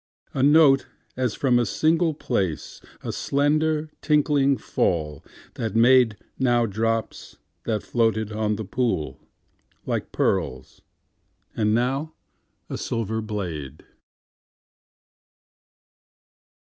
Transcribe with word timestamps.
A 0.33 0.41
note 0.41 0.87
as 1.15 1.35
from 1.35 1.59
a 1.59 1.63
single 1.67 2.15
place,A 2.15 3.11
slender 3.11 3.91
tinkling 4.01 4.57
fall 4.57 5.23
that 5.53 5.75
madeNow 5.75 6.67
drops 6.67 7.37
that 7.65 7.83
floated 7.83 8.31
on 8.31 8.55
the 8.55 8.65
poolLike 8.65 10.11
pearls, 10.11 10.81
and 11.55 11.75
now 11.75 12.15
a 12.67 12.79
silver 12.79 13.21
blade. 13.21 13.85